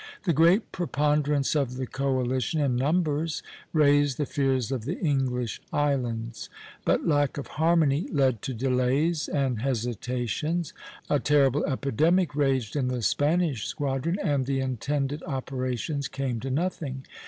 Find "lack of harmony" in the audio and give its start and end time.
7.07-8.07